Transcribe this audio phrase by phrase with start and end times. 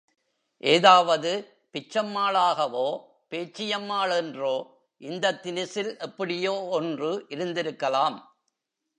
[0.63, 1.31] ஏதாவது
[1.73, 2.99] பிச்சம்மாளாகவோ,
[3.29, 4.55] பேச்சியம்மாள் என்றோ
[4.97, 8.17] இந்த தினுசில் எப்படியோ ஒன்று இருந்திருக்கலாம்.